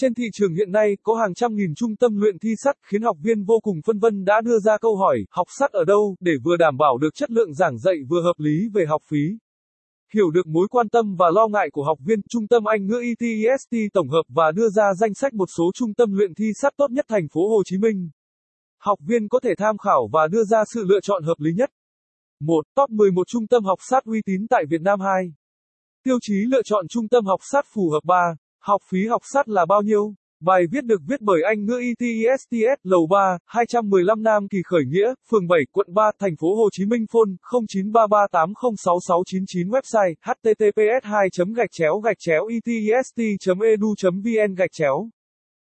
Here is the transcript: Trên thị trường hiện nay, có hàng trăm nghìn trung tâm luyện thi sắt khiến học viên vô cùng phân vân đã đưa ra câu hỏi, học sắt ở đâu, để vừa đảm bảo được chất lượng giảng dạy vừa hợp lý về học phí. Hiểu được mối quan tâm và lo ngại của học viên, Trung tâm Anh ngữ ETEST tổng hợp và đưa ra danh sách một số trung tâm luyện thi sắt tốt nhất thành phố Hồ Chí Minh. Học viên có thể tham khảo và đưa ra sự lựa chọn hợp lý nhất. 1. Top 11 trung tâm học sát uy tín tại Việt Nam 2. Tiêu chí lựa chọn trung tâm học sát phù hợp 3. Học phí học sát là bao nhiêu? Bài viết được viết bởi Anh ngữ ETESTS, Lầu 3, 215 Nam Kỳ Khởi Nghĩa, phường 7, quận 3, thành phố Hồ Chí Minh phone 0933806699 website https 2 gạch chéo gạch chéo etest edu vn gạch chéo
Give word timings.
Trên 0.00 0.14
thị 0.14 0.24
trường 0.32 0.54
hiện 0.54 0.72
nay, 0.72 0.96
có 1.02 1.14
hàng 1.14 1.34
trăm 1.34 1.54
nghìn 1.54 1.74
trung 1.74 1.96
tâm 1.96 2.16
luyện 2.16 2.38
thi 2.38 2.48
sắt 2.64 2.76
khiến 2.82 3.02
học 3.02 3.16
viên 3.22 3.44
vô 3.44 3.60
cùng 3.62 3.76
phân 3.86 3.98
vân 3.98 4.24
đã 4.24 4.40
đưa 4.40 4.58
ra 4.58 4.78
câu 4.78 4.96
hỏi, 4.96 5.18
học 5.30 5.46
sắt 5.58 5.72
ở 5.72 5.84
đâu, 5.84 6.16
để 6.20 6.32
vừa 6.44 6.56
đảm 6.56 6.76
bảo 6.76 6.98
được 6.98 7.14
chất 7.14 7.30
lượng 7.30 7.54
giảng 7.54 7.78
dạy 7.78 7.94
vừa 8.08 8.22
hợp 8.22 8.34
lý 8.38 8.68
về 8.74 8.86
học 8.88 9.02
phí. 9.10 9.38
Hiểu 10.14 10.30
được 10.30 10.46
mối 10.46 10.68
quan 10.70 10.88
tâm 10.88 11.16
và 11.16 11.30
lo 11.30 11.48
ngại 11.48 11.68
của 11.72 11.84
học 11.84 11.98
viên, 12.06 12.20
Trung 12.28 12.48
tâm 12.48 12.64
Anh 12.64 12.86
ngữ 12.86 13.00
ETEST 13.00 13.92
tổng 13.92 14.08
hợp 14.08 14.22
và 14.28 14.52
đưa 14.52 14.68
ra 14.68 14.94
danh 14.94 15.14
sách 15.14 15.34
một 15.34 15.48
số 15.58 15.70
trung 15.74 15.94
tâm 15.94 16.12
luyện 16.12 16.34
thi 16.34 16.44
sắt 16.62 16.72
tốt 16.76 16.90
nhất 16.90 17.04
thành 17.08 17.28
phố 17.32 17.48
Hồ 17.48 17.62
Chí 17.64 17.78
Minh. 17.78 18.10
Học 18.80 18.98
viên 19.06 19.28
có 19.28 19.40
thể 19.40 19.50
tham 19.58 19.78
khảo 19.78 20.08
và 20.12 20.26
đưa 20.26 20.44
ra 20.44 20.64
sự 20.74 20.84
lựa 20.88 21.00
chọn 21.02 21.24
hợp 21.24 21.36
lý 21.38 21.50
nhất. 21.56 21.70
1. 22.40 22.54
Top 22.74 22.90
11 22.90 23.28
trung 23.28 23.46
tâm 23.46 23.64
học 23.64 23.78
sát 23.90 24.04
uy 24.04 24.20
tín 24.26 24.46
tại 24.50 24.64
Việt 24.70 24.80
Nam 24.80 25.00
2. 25.00 25.32
Tiêu 26.04 26.18
chí 26.20 26.34
lựa 26.48 26.62
chọn 26.64 26.88
trung 26.88 27.08
tâm 27.08 27.24
học 27.24 27.40
sát 27.52 27.64
phù 27.74 27.90
hợp 27.90 28.04
3. 28.04 28.14
Học 28.60 28.80
phí 28.90 29.06
học 29.06 29.22
sát 29.32 29.48
là 29.48 29.66
bao 29.66 29.82
nhiêu? 29.82 30.14
Bài 30.40 30.62
viết 30.72 30.84
được 30.84 31.00
viết 31.08 31.20
bởi 31.20 31.42
Anh 31.42 31.64
ngữ 31.64 31.80
ETESTS, 31.80 32.80
Lầu 32.82 33.06
3, 33.10 33.38
215 33.46 34.22
Nam 34.22 34.48
Kỳ 34.48 34.58
Khởi 34.64 34.82
Nghĩa, 34.86 35.14
phường 35.30 35.46
7, 35.48 35.60
quận 35.72 35.86
3, 35.94 36.10
thành 36.18 36.36
phố 36.40 36.54
Hồ 36.54 36.68
Chí 36.72 36.86
Minh 36.86 37.06
phone 37.12 37.30
0933806699 37.72 39.68
website 39.68 40.14
https 40.22 41.00
2 41.02 41.28
gạch 41.56 41.70
chéo 41.72 41.98
gạch 42.00 42.16
chéo 42.18 42.46
etest 42.46 43.16
edu 43.16 43.94
vn 44.24 44.54
gạch 44.54 44.72
chéo 44.72 45.08